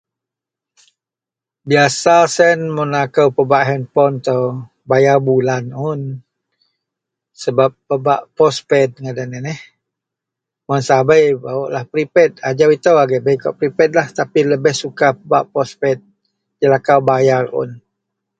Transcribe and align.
Biyasa 1.67 2.15
siyen 2.35 2.61
mun 2.75 2.91
akou 3.03 3.29
pebak 3.35 3.67
hanpon 3.69 4.13
tou 4.27 4.43
bayar 4.89 5.19
bulan 5.27 5.65
un 5.91 6.01
sebab 7.41 7.71
pebak 7.87 8.21
postpaid 8.37 8.91
ngadan 9.03 9.33
iyen 9.35 9.47
eh. 9.53 9.61
Mun 10.67 10.81
sabei 10.89 11.25
barouk 11.43 11.71
lah 11.73 11.85
prepaid 11.91 12.31
ajau 12.47 12.69
ito 12.77 12.91
agei 13.03 13.23
bei 13.25 13.35
lah 13.35 13.41
kawak 13.41 13.57
prepaid 13.59 14.47
lebeh 14.51 14.75
suka 14.83 15.07
pebak 15.17 15.45
postpaid 15.53 15.99
jelakau 16.59 16.99
bayar 17.09 17.45
un. 17.61 17.69